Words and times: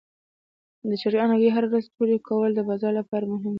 د 0.89 0.91
چرګانو 1.01 1.33
هګۍ 1.35 1.49
هره 1.55 1.67
ورځ 1.69 1.85
ټولې 1.95 2.17
کول 2.27 2.49
د 2.55 2.59
بازار 2.69 2.91
لپاره 2.99 3.23
مهم 3.33 3.41
دي. 3.49 3.49